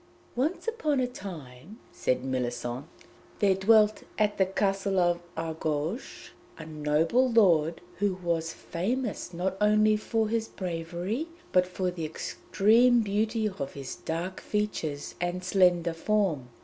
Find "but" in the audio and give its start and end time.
11.51-11.67